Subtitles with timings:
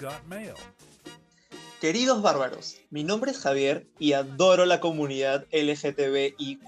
[0.00, 0.54] Got Mail.
[1.80, 6.60] Queridos bárbaros, mi nombre es Javier y adoro la comunidad LGTBIQ+.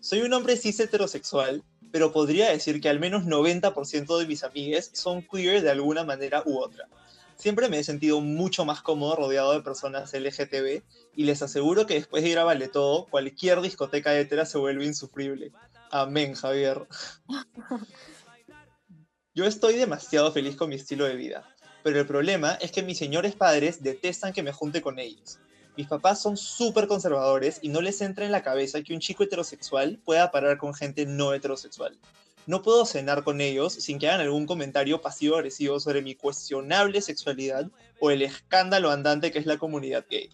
[0.00, 4.90] Soy un hombre cis heterosexual, pero podría decir que al menos 90% de mis amigues
[4.92, 6.88] son queer de alguna manera u otra.
[7.36, 10.82] Siempre me he sentido mucho más cómodo rodeado de personas LGTB
[11.14, 14.84] y les aseguro que después de ir a Vale Todo, cualquier discoteca hetera se vuelve
[14.84, 15.52] insufrible.
[15.90, 16.86] Amén, Javier.
[19.34, 21.54] Yo estoy demasiado feliz con mi estilo de vida,
[21.88, 25.38] pero el problema es que mis señores padres detestan que me junte con ellos.
[25.74, 29.22] Mis papás son súper conservadores y no les entra en la cabeza que un chico
[29.22, 31.98] heterosexual pueda parar con gente no heterosexual.
[32.44, 37.70] No puedo cenar con ellos sin que hagan algún comentario pasivo-agresivo sobre mi cuestionable sexualidad
[38.00, 40.28] o el escándalo andante que es la comunidad gay.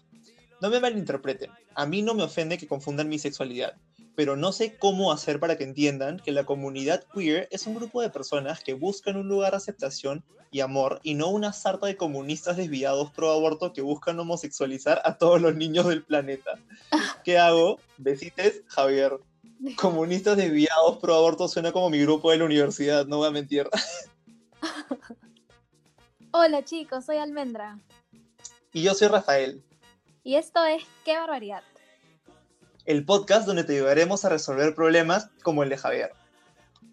[0.59, 3.77] No me malinterpreten, a mí no me ofende que confundan mi sexualidad,
[4.15, 8.01] pero no sé cómo hacer para que entiendan que la comunidad queer es un grupo
[8.01, 11.97] de personas que buscan un lugar de aceptación y amor y no una sarta de
[11.97, 16.57] comunistas desviados pro aborto que buscan homosexualizar a todos los niños del planeta.
[17.23, 17.79] ¿Qué hago?
[17.97, 19.19] Besites, Javier.
[19.75, 23.67] Comunistas desviados pro aborto suena como mi grupo de la universidad, no voy a mentir.
[26.31, 27.79] Hola chicos, soy Almendra.
[28.71, 29.63] Y yo soy Rafael.
[30.23, 31.63] Y esto es Qué Barbaridad
[32.85, 36.11] el podcast donde te ayudaremos a resolver problemas como el de Javier.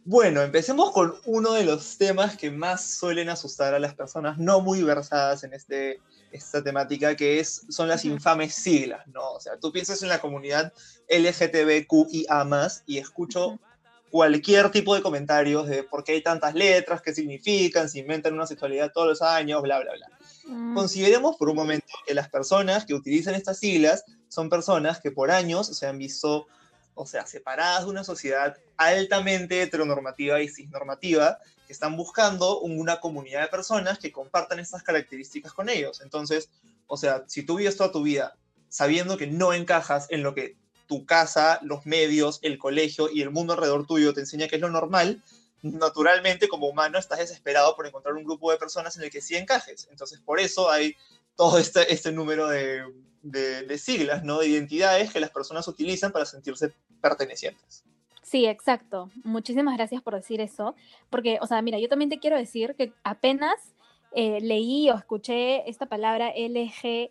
[0.04, 4.60] Bueno, empecemos con uno de los temas que más suelen asustar a las personas no
[4.60, 6.00] muy versadas en este,
[6.32, 9.30] esta temática, que es, son las infames siglas, ¿no?
[9.30, 10.72] O sea, tú piensas en la comunidad
[11.08, 13.60] LGTBQIA+, y escucho
[14.10, 18.46] cualquier tipo de comentarios de por qué hay tantas letras, qué significan, si inventan una
[18.46, 20.52] sexualidad todos los años, bla, bla, bla.
[20.52, 20.74] Mm.
[20.74, 25.30] Consideremos por un momento que las personas que utilizan estas siglas son personas que por
[25.30, 26.46] años se han visto,
[26.94, 31.36] o sea, separadas de una sociedad altamente heteronormativa y cisnormativa,
[31.66, 36.00] que están buscando una comunidad de personas que compartan estas características con ellos.
[36.00, 36.48] Entonces,
[36.86, 38.34] o sea, si tú vives toda tu vida
[38.70, 40.56] sabiendo que no encajas en lo que
[40.86, 44.62] tu casa, los medios, el colegio y el mundo alrededor tuyo te enseña que es
[44.62, 45.22] lo normal,
[45.60, 49.36] naturalmente como humano estás desesperado por encontrar un grupo de personas en el que sí
[49.36, 49.88] encajes.
[49.90, 50.96] Entonces, por eso hay
[51.36, 52.84] todo este, este número de,
[53.22, 54.38] de, siglas, ¿no?
[54.38, 57.84] De identidades que las personas utilizan para sentirse pertenecientes.
[58.22, 59.10] Sí, exacto.
[59.24, 60.74] Muchísimas gracias por decir eso.
[61.10, 63.54] Porque, o sea, mira, yo también te quiero decir que apenas
[64.12, 67.10] eh, leí o escuché esta palabra LGTBQIA,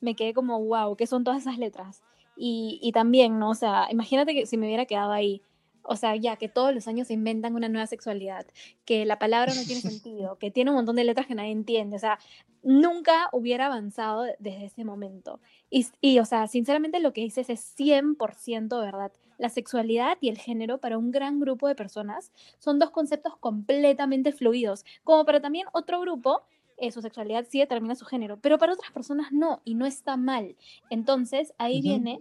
[0.00, 2.02] me quedé como, wow, ¿qué son todas esas letras?
[2.36, 3.50] Y, y también, ¿no?
[3.50, 5.42] O sea, imagínate que si me hubiera quedado ahí
[5.82, 8.46] o sea, ya que todos los años se inventan una nueva sexualidad,
[8.84, 11.96] que la palabra no tiene sentido, que tiene un montón de letras que nadie entiende.
[11.96, 12.18] O sea,
[12.62, 15.40] nunca hubiera avanzado desde ese momento.
[15.70, 19.12] Y, y o sea, sinceramente lo que dices es 100% verdad.
[19.38, 24.32] La sexualidad y el género para un gran grupo de personas son dos conceptos completamente
[24.32, 26.42] fluidos, como para también otro grupo
[26.82, 30.16] eh, su sexualidad sí determina su género, pero para otras personas no, y no está
[30.16, 30.56] mal.
[30.90, 32.20] Entonces, ahí viene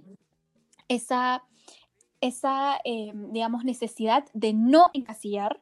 [0.87, 1.43] esa
[2.21, 5.59] esa, eh, digamos, necesidad de no encasillar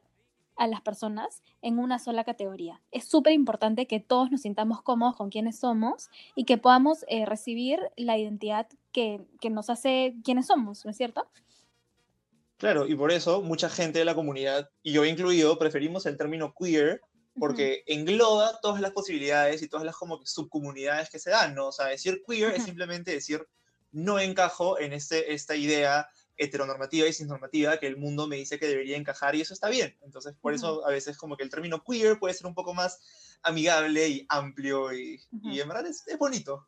[0.60, 2.82] a las personas en una sola categoría.
[2.90, 7.24] Es súper importante que todos nos sintamos cómodos con quienes somos y que podamos eh,
[7.24, 11.26] recibir la identidad que, nos hace quienes somos, ¿no es cierto?
[12.58, 16.52] Claro, y por eso mucha gente de la comunidad, y yo incluido, preferimos el término
[16.52, 17.00] queer
[17.38, 21.68] porque engloba todas las posibilidades y todas las como subcomunidades que se dan, ¿no?
[21.68, 23.46] O sea, decir queer es simplemente decir
[23.92, 26.06] no encajo en este, esta idea
[26.40, 29.94] heteronormativa y cisnormativa que el mundo me dice que debería encajar y eso está bien.
[30.02, 33.38] Entonces, por eso a veces como que el término queer puede ser un poco más
[33.42, 36.66] amigable y amplio y, y en verdad es, es bonito.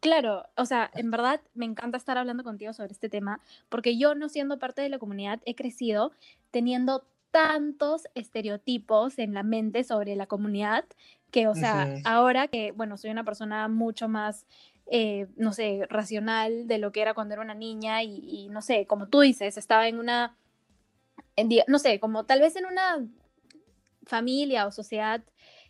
[0.00, 4.16] Claro, o sea, en verdad me encanta estar hablando contigo sobre este tema, porque yo
[4.16, 6.10] no siendo parte de la comunidad he crecido
[6.50, 10.84] teniendo tantos estereotipos en la mente sobre la comunidad
[11.30, 14.46] que, o sea, ahora que, bueno, soy una persona mucho más
[14.90, 18.86] eh, no sé, racional de lo que era cuando era una niña y, no sé,
[18.86, 20.34] como tú dices, estaba en una,
[21.66, 23.06] no sé, como tal vez en una
[24.06, 25.22] familia o sociedad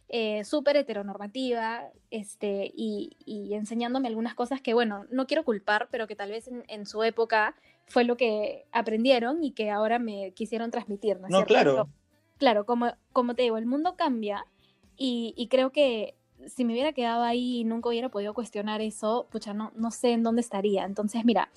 [0.08, 3.16] eh, súper heteronormativa este, y,
[3.52, 7.56] enseñándome algunas cosas que, bueno, no quiero culpar, pero que tal vez en, su época
[7.86, 11.18] fue lo que aprendieron y que ahora me quisieron transmitir.
[11.28, 11.88] No, claro.
[12.38, 14.46] claro, como, como te digo, el mundo cambia
[14.96, 16.14] y creo que
[16.46, 20.12] si me hubiera quedado ahí y nunca hubiera podido cuestionar eso, pucha, no, no sé
[20.12, 20.84] en dónde estaría.
[20.84, 21.50] Entonces, mira,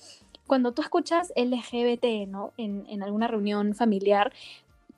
[0.46, 2.52] cuando tú escuchas LGBT, ¿no?
[2.56, 4.32] En, en alguna reunión familiar,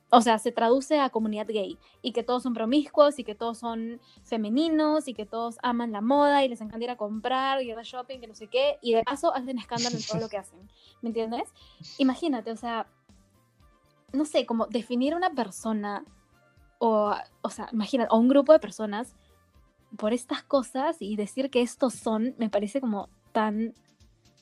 [0.09, 3.57] o sea, se traduce a comunidad gay y que todos son promiscuos y que todos
[3.57, 7.69] son femeninos y que todos aman la moda y les encanta ir a comprar y
[7.69, 10.29] ir a shopping, que no sé qué, y de paso hacen escándalo en todo lo
[10.29, 10.59] que hacen.
[11.01, 11.49] ¿Me entiendes?
[11.97, 12.87] Imagínate, o sea,
[14.13, 16.05] no sé, como definir una persona
[16.77, 19.15] o, o sea, imagina, o un grupo de personas
[19.97, 23.73] por estas cosas y decir que estos son, me parece como tan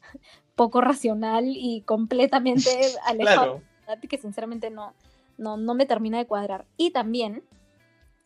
[0.55, 2.69] poco racional y completamente
[3.05, 3.61] alejado
[4.09, 4.93] que sinceramente no,
[5.37, 6.65] no, no me termina de cuadrar.
[6.77, 7.43] Y también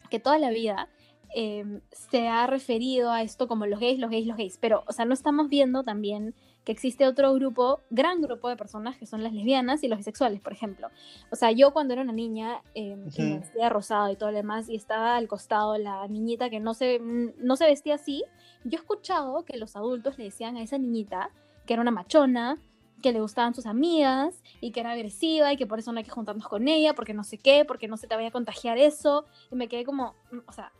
[0.10, 0.90] que toda la vida
[1.36, 4.94] em, se ha referido a esto como los gays, los gays, los gays, pero, o
[4.94, 6.34] sea, no estamos viendo también
[6.68, 10.42] que existe otro grupo, gran grupo de personas que son las lesbianas y los bisexuales,
[10.42, 10.90] por ejemplo.
[11.32, 14.68] O sea, yo cuando era una niña, eh, me vestía rosado y todo lo demás,
[14.68, 18.26] y estaba al costado la niñita que no se, no se vestía así,
[18.66, 21.30] yo he escuchado que los adultos le decían a esa niñita
[21.66, 22.58] que era una machona,
[23.02, 26.04] que le gustaban sus amigas y que era agresiva y que por eso no hay
[26.04, 28.78] que juntarnos con ella, porque no sé qué, porque no se te vaya a contagiar
[28.78, 29.26] eso.
[29.50, 30.74] Y me quedé como, mm, o sea,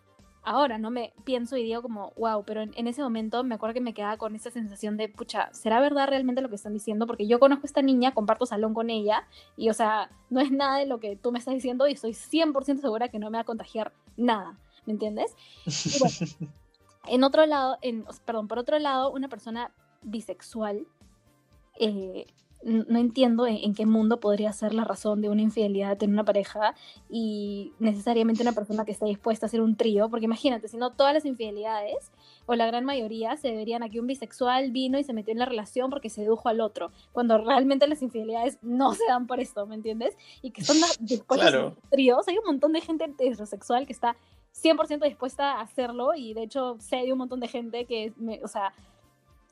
[0.48, 3.82] ahora no me pienso y digo como, wow, pero en, ese momento me acuerdo que
[3.82, 7.06] me quedaba con esa sensación de, pucha, ¿será verdad realmente lo que están diciendo?
[7.06, 9.28] Porque yo conozco a esta niña, comparto salón con ella
[9.58, 12.12] y, o sea, no es nada de lo que tú me estás diciendo y estoy
[12.12, 15.36] 100% segura que no me va a contagiar nada, ¿me entiendes?
[15.66, 16.16] Y bueno,
[17.08, 19.72] en otro lado, en, perdón, por otro lado, una persona
[20.02, 20.88] bisexual
[21.78, 22.26] eh,
[22.64, 26.74] no entiendo en, qué mundo podría ser la razón de una infidelidad en una pareja
[27.10, 30.92] y necesariamente una persona que esté dispuesta a hacer un trío, porque imagínate, si no
[30.92, 32.12] todas las infidelidades
[32.46, 35.40] o la gran mayoría se deberían a que un bisexual vino y se metió en
[35.40, 39.40] la relación porque se sedujo al otro, cuando realmente las infidelidades no se dan por
[39.40, 40.18] esto, ¿me entiendes?
[40.42, 44.18] Y que son dispuestas a hacer tríos, hay un montón de gente heterosexual que está
[44.64, 48.14] 100% dispuesta a hacerlo y de hecho sé de un montón de gente que,
[48.44, 48.74] o sea,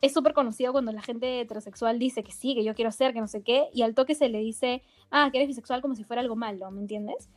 [0.05, 3.19] es súper conocido cuando la gente heterosexual dice que sí, que yo quiero ser, que
[3.19, 6.03] no sé qué, y al toque se le dice, ah, que eres bisexual como si
[6.03, 7.27] fuera algo malo, ¿me entiendes?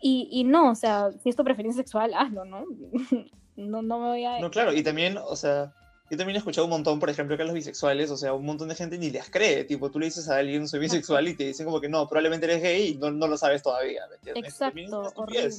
[0.00, 2.64] Y, y no, o sea, si es tu preferencia sexual, hazlo, ¿no?
[3.56, 4.38] no, no me voy a...
[4.38, 5.72] No, claro, y también, o sea,
[6.10, 8.44] yo también he escuchado un montón, por ejemplo, que a los bisexuales, o sea, un
[8.44, 11.34] montón de gente ni les cree, tipo, tú le dices a alguien soy bisexual y
[11.34, 14.16] te dicen como que no, probablemente eres gay y no, no lo sabes todavía, ¿me
[14.16, 14.44] entiendes?
[14.44, 15.50] Exacto, horrible.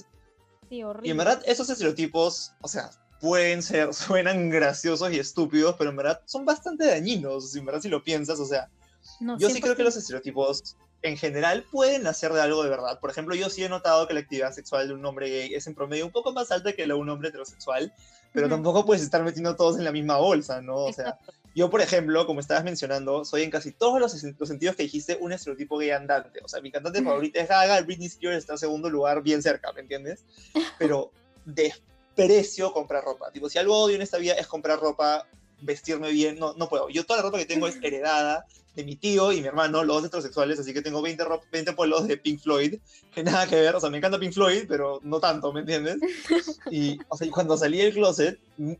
[0.70, 1.08] Sí, horrible.
[1.08, 2.90] Y en verdad, esos estereotipos, o sea,
[3.24, 7.88] pueden ser, suenan graciosos y estúpidos, pero en verdad son bastante dañinos, en verdad si
[7.88, 8.70] lo piensas, o sea,
[9.40, 13.00] yo sí creo que los estereotipos en general pueden hacer de algo de verdad.
[13.00, 15.68] Por ejemplo, yo sí he notado que la actividad sexual de un hombre gay es
[15.68, 17.94] en promedio un poco más alta que la de un hombre heterosexual,
[18.34, 20.76] pero tampoco puedes estar metiendo todos en la misma bolsa, ¿no?
[20.76, 21.18] O sea,
[21.56, 24.12] yo, por ejemplo, como estabas mencionando, soy en casi todos los,
[24.48, 26.40] sentidos que dijiste un estereotipo gay andante.
[26.44, 29.72] O sea, mi cantante favorita es Gaga, Britney Spears está en segundo lugar, bien cerca,
[29.72, 30.24] ¿me entiendes?
[30.78, 31.12] Pero
[31.46, 31.74] de
[32.16, 33.32] precio comprar ropa.
[33.32, 35.28] Tipo, si algo odio en esta vida es comprar ropa,
[35.64, 36.90] vestirme bien, no, no puedo.
[36.90, 38.46] Yo toda la ropa que tengo es heredada
[38.76, 42.18] de mi tío y mi hermano, los heterosexuales, así que tengo 20, 20 polos de
[42.18, 42.80] Pink Floyd,
[43.14, 45.98] que nada que ver, o sea, me encanta Pink Floyd, pero no tanto, ¿me entiendes?
[46.72, 48.40] Y, o sea, cuando salí del closet,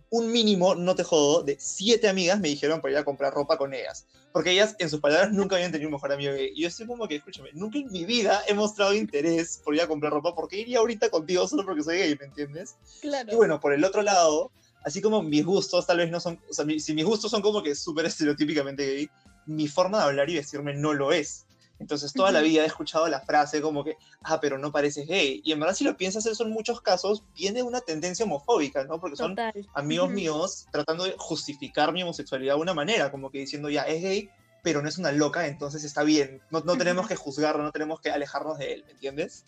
[0.10, 3.58] un mínimo, no te jodo, de siete amigas me dijeron para ir a comprar ropa
[3.58, 6.52] con ellas, porque ellas, en sus palabras, nunca habían tenido un mejor amigo gay.
[6.56, 9.82] Y yo estoy como que, escúchame, nunca en mi vida he mostrado interés por ir
[9.82, 12.76] a comprar ropa, porque iría ahorita contigo solo porque soy gay, ¿me entiendes?
[13.02, 13.32] Claro.
[13.32, 14.52] Y bueno, por el otro lado,
[14.84, 17.62] así como mis gustos tal vez no son, o sea, si mis gustos son como
[17.64, 19.10] que súper estereotípicamente gay,
[19.46, 21.46] mi forma de hablar y vestirme no lo es.
[21.80, 25.42] Entonces toda la vida he escuchado la frase como que, ah, pero no pareces gay.
[25.44, 29.00] Y en verdad si lo piensas, eso en muchos casos viene una tendencia homofóbica, ¿no?
[29.00, 29.36] Porque son
[29.74, 34.02] amigos míos tratando de justificar mi homosexualidad de una manera, como que diciendo, ya, es
[34.02, 34.30] gay,
[34.64, 36.42] pero no es una loca, entonces está bien.
[36.52, 39.46] No, no tenemos que juzgarlo, no tenemos que alejarnos de él, ¿me entiendes?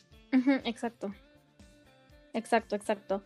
[0.65, 1.13] exacto.
[2.33, 3.23] Exacto, exacto.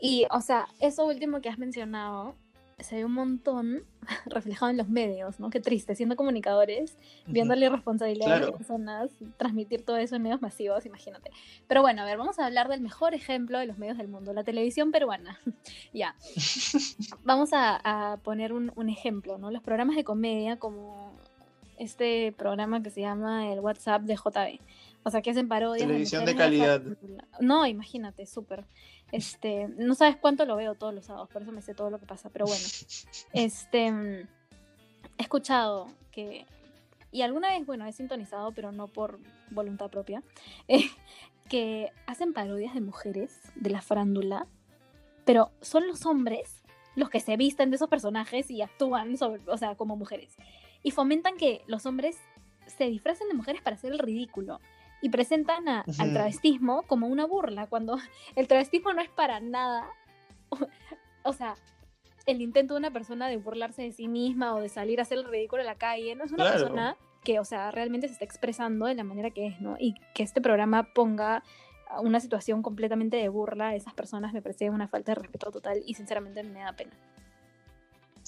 [0.00, 2.34] Y, o sea, eso último que has mencionado,
[2.78, 3.82] se ve un montón
[4.26, 5.50] reflejado en los medios, ¿no?
[5.50, 10.40] Qué triste, siendo comunicadores, viendo la irresponsabilidad de las personas, transmitir todo eso en medios
[10.40, 11.30] masivos, imagínate.
[11.66, 14.32] Pero bueno, a ver, vamos a hablar del mejor ejemplo de los medios del mundo,
[14.32, 15.40] la televisión peruana.
[15.92, 16.14] ya.
[17.24, 19.50] vamos a, poner un, un, ejemplo, ¿no?
[19.50, 21.16] Los programas de comedia como
[21.78, 24.60] este programa que se llama el WhatsApp de JB.
[25.04, 25.86] O sea, que hacen parodias.
[25.86, 26.82] Televisión de, calidad.
[27.40, 28.64] No, imagínate, súper.
[29.10, 31.98] Este, no sabes cuánto lo veo todos los sábados, por eso me sé todo lo
[31.98, 32.64] que pasa, pero bueno.
[33.32, 36.46] Este, he escuchado que,
[37.10, 39.18] y alguna vez, bueno, he sintonizado, pero no por
[39.50, 40.22] voluntad propia,
[40.66, 40.84] eh,
[41.48, 44.46] que hacen parodias de mujeres de la farándula,
[45.24, 46.62] pero son los hombres
[46.98, 50.34] los que se visten de esos personajes y actúan sobre, o sea, como mujeres.
[50.82, 52.18] Y fomentan que los hombres
[52.66, 54.60] se disfracen de mujeres para hacer el ridículo
[55.00, 57.98] y presentan al travestismo como una burla, cuando
[58.36, 59.88] el travestismo no es para nada,
[61.22, 61.54] o, sea,
[62.26, 65.18] el intento de una persona de burlarse de sí misma o de salir a hacer
[65.18, 68.24] el ridículo en la calle, no es una persona que, o sea, realmente se está
[68.24, 69.76] expresando de la manera que es, ¿no?
[69.78, 71.42] Y que este programa ponga
[72.02, 75.82] una situación completamente de burla a esas personas me parece una falta de respeto total
[75.86, 76.92] y sinceramente me da pena.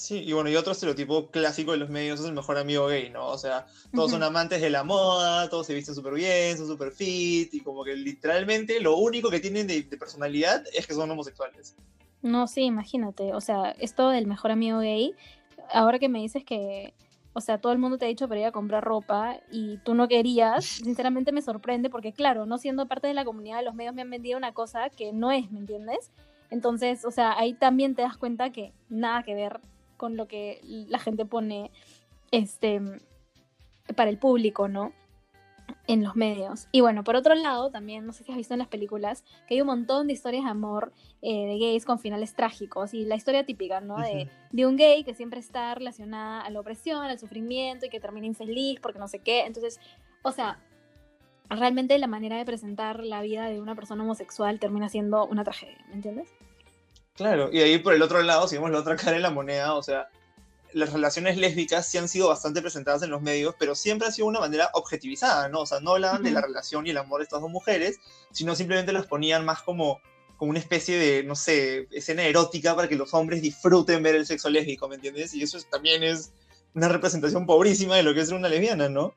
[0.00, 3.11] Sí, y bueno, y otro estereotipo clásico de los medios es el mejor amigo gay,
[3.11, 3.26] ¿no?
[3.26, 6.90] O sea, todos son amantes de la moda, todos se visten súper bien, son súper
[6.90, 11.76] fit, y como que literalmente lo único que tienen de, personalidad es que son homosexuales.
[12.23, 15.14] No, sí, imagínate, o sea, esto del mejor amigo gay,
[15.71, 16.95] ahora que me dices que,
[17.35, 19.92] o sea, todo el mundo te ha dicho para ir a comprar ropa y tú
[19.95, 23.95] no querías, sinceramente me sorprende porque, claro, no siendo parte de la comunidad, los medios
[23.95, 26.11] me han vendido una cosa que no es, ¿me entiendes?
[26.49, 29.61] Entonces, o sea, ahí también te das cuenta que nada que ver
[30.00, 31.71] con lo que la gente pone
[32.30, 32.80] este,
[33.95, 34.95] para el público, ¿no?
[35.87, 36.69] En los medios.
[36.73, 39.57] Y bueno, por otro lado, también, no sé si has visto en las películas, que
[39.57, 42.95] hay un montón de historias de amor eh, de gays con finales trágicos.
[42.95, 43.99] Y la historia típica, ¿no?
[43.99, 48.00] De, de, un gay que siempre está relacionada a la opresión, al sufrimiento y que
[48.00, 49.45] termina infeliz porque no sé qué.
[49.45, 49.80] Entonces,
[50.23, 50.59] o sea,
[51.50, 55.85] realmente la manera de presentar la vida de una persona homosexual termina siendo una tragedia,
[55.88, 56.33] ¿me entiendes?
[57.21, 59.75] Claro, y ahí por el otro lado, si vemos la otra cara de la moneda,
[59.75, 60.09] o sea,
[60.73, 64.27] las relaciones lésbicas sí han sido bastante presentadas en los medios, pero siempre ha sido
[64.27, 65.61] una manera objetivizada, ¿no?
[65.61, 67.99] O sea, no hablaban de la relación y el amor de estas dos mujeres,
[68.31, 70.00] sino simplemente las ponían más como,
[70.39, 74.25] como una especie de, no sé, escena erótica para que los hombres disfruten ver el
[74.25, 75.35] sexo lésbico, ¿me entiendes?
[75.35, 76.33] Y eso también es
[76.73, 79.15] una representación pobrísima de lo que es ser una lesbiana, ¿no?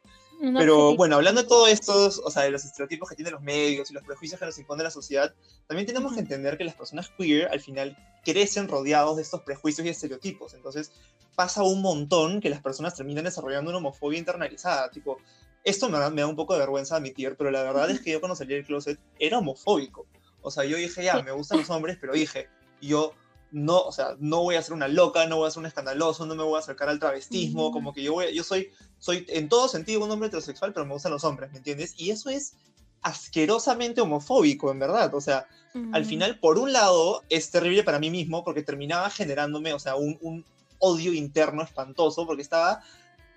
[0.57, 3.89] Pero bueno, hablando de todo esto, o sea, de los estereotipos que tienen los medios
[3.89, 5.33] y los prejuicios que nos impone la sociedad,
[5.67, 9.87] también tenemos que entender que las personas queer al final crecen rodeados de estos prejuicios
[9.87, 10.53] y estereotipos.
[10.53, 10.91] Entonces
[11.35, 14.91] pasa un montón que las personas terminan desarrollando una homofobia internalizada.
[14.91, 15.17] Tipo,
[15.63, 18.11] esto me da, me da un poco de vergüenza admitir, pero la verdad es que
[18.11, 20.07] yo cuando salí del closet era homofóbico.
[20.41, 22.49] O sea, yo dije, ya, me gustan los hombres, pero dije,
[22.81, 23.13] yo
[23.53, 26.25] no, o sea, no voy a ser una loca, no voy a ser un escandaloso,
[26.25, 29.47] no me voy a acercar al travestismo, como que yo voy, yo soy, soy en
[29.47, 31.93] todo sentido un hombre heterosexual, pero me gustan los hombres, ¿me entiendes?
[31.95, 32.55] Y eso es
[33.03, 35.47] asquerosamente homofóbico, en verdad, o sea,
[35.91, 39.95] al final, por un lado, es terrible para mí mismo, porque terminaba generándome, o sea,
[39.95, 40.45] un, un
[40.79, 42.81] odio interno espantoso, porque estaba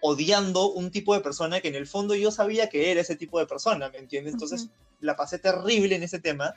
[0.01, 3.39] odiando un tipo de persona que en el fondo yo sabía que era ese tipo
[3.39, 4.35] de persona, ¿me entiendes?
[4.35, 4.69] Entonces,
[5.01, 6.55] la pasé terrible en ese tema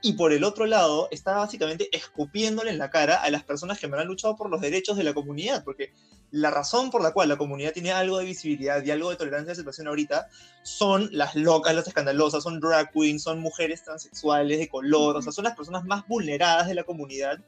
[0.00, 3.88] y por el otro lado está básicamente escupiéndole en la cara a las personas que
[3.88, 5.92] me han luchado por los derechos de la comunidad, porque
[6.30, 9.50] la razón por la cual la comunidad tiene algo de visibilidad y algo de tolerancia
[9.50, 10.28] de situación ahorita
[10.62, 15.32] son las locas, las escandalosas, son drag queens, son mujeres transexuales de color, o sea,
[15.32, 17.38] son las personas más vulneradas de la comunidad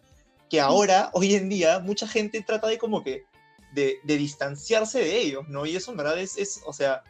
[0.49, 3.25] que ahora, hoy en día, mucha gente trata de como que
[3.73, 5.65] de, de distanciarse de ellos, ¿no?
[5.65, 7.05] Y eso en verdad es, es o sea,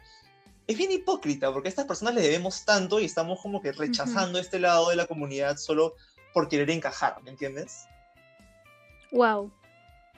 [0.71, 4.39] es bien hipócrita, porque a estas personas les debemos tanto y estamos como que rechazando
[4.39, 5.95] este lado de la comunidad solo
[6.33, 7.87] por querer encajar, ¿me entiendes?
[9.11, 9.51] Wow.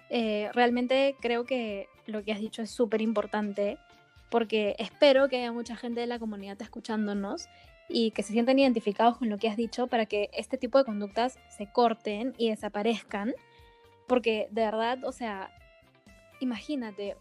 [0.09, 3.77] Eh, realmente creo que lo que has dicho es súper importante,
[4.29, 7.47] porque espero que haya mucha gente de la comunidad escuchándonos
[7.89, 10.85] y que se sientan identificados con lo que has dicho para que este tipo de
[10.85, 13.33] conductas se corten y desaparezcan,
[14.07, 15.49] porque de verdad, o sea,
[16.39, 17.17] imagínate,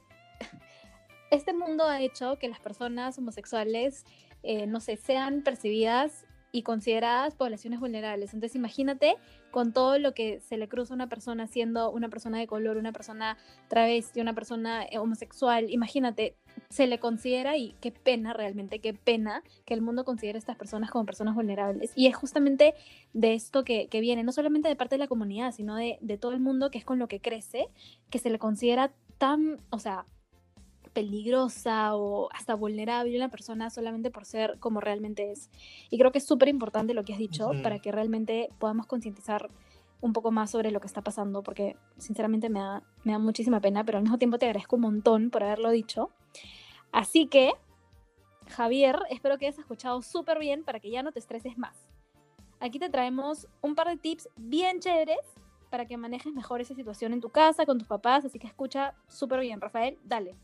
[1.33, 4.05] este mundo ha hecho que las personas homosexuales,
[4.43, 8.35] eh, no sé, sean percibidas y consideradas poblaciones vulnerables.
[8.35, 9.17] Entonces imagínate
[9.51, 12.77] con todo lo que se le cruza a una persona siendo una persona de color,
[12.77, 16.37] una persona travesti, una persona eh, homosexual, imagínate,
[16.69, 20.57] se le considera y qué pena realmente, qué pena que el mundo considere a estas
[20.57, 21.93] personas como personas vulnerables.
[21.97, 22.75] Y es justamente
[23.15, 26.33] de esto que, viene, no solamente de parte de la comunidad, sino de, de todo
[26.33, 27.69] el mundo que es con lo que crece,
[28.11, 30.05] que se le considera tan, o sea,
[30.93, 35.51] peligrosa o hasta vulnerable una persona solamente por ser como realmente es.
[35.91, 39.51] Y creo que es súper importante lo que has dicho para que realmente podamos concientizar
[40.01, 43.61] un poco más sobre lo que está pasando, porque sinceramente me da, me da muchísima
[43.61, 46.11] pena, pero al mismo tiempo te agradezco un montón por haberlo dicho.
[46.91, 47.53] Así que,
[48.51, 51.89] Javier, espero que hayas escuchado súper bien para que ya no te estreses más.
[52.59, 55.19] Aquí te traemos un par de tips bien chéveres
[55.71, 58.95] para que manejes mejor esa situación en tu casa, con tus papás, así que escucha
[59.09, 59.61] súper bien.
[59.61, 60.37] Rafael, dale.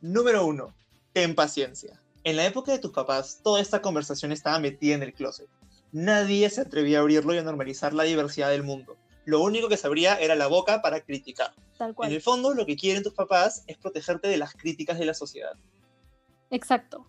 [0.00, 0.74] Número uno,
[1.12, 2.00] ten paciencia.
[2.24, 5.48] En la época de tus papás, toda esta conversación estaba metida en el closet.
[5.92, 8.96] Nadie se atrevía a abrirlo y a normalizar la diversidad del mundo.
[9.24, 11.52] Lo único que se abría era la boca para criticar.
[11.76, 12.10] Tal cual.
[12.10, 15.14] En el fondo, lo que quieren tus papás es protegerte de las críticas de la
[15.14, 15.52] sociedad.
[16.50, 17.06] Exacto.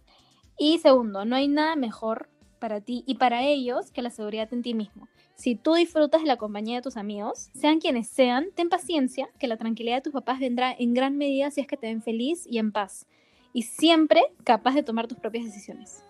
[0.57, 2.29] Y segundo, no hay nada mejor
[2.59, 5.07] para ti y para ellos que la seguridad en ti mismo.
[5.39, 9.47] Si tú disfrutas de la compañía de tus amigos, sean quienes sean, ten paciencia, que
[9.47, 12.43] la tranquilidad de tus papás vendrá en gran medida si es que te ven feliz
[12.45, 13.05] y en paz.
[13.53, 16.03] Y siempre capaz de tomar tus propias decisiones.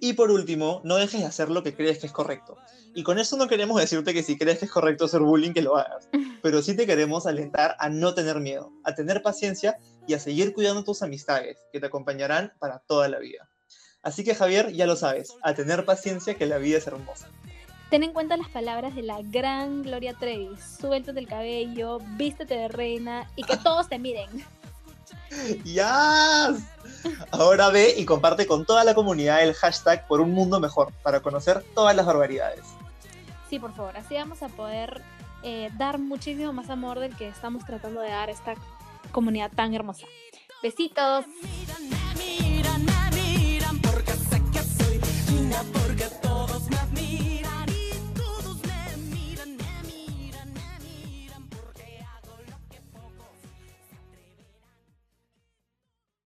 [0.00, 2.56] Y por último, no dejes de hacer lo que crees que es correcto.
[2.92, 5.62] Y con eso no queremos decirte que si crees que es correcto hacer bullying, que
[5.62, 6.08] lo hagas.
[6.42, 9.78] Pero sí te queremos alentar a no tener miedo, a tener paciencia
[10.08, 13.48] y a seguir cuidando tus amistades, que te acompañarán para toda la vida.
[14.02, 17.28] Así que Javier, ya lo sabes, a tener paciencia que la vida es hermosa.
[17.90, 20.50] Ten en cuenta las palabras de la gran Gloria Trevi.
[20.56, 24.44] Suéltate el cabello, vístete de reina y que todos te miren.
[25.64, 26.54] ¡Ya!
[27.30, 31.20] Ahora ve y comparte con toda la comunidad el hashtag por un mundo mejor para
[31.20, 32.64] conocer todas las barbaridades.
[33.48, 35.02] Sí, por favor, así vamos a poder
[35.42, 38.54] eh, dar muchísimo más amor del que estamos tratando de dar a esta
[39.12, 40.06] comunidad tan hermosa.
[40.62, 41.24] Besitos.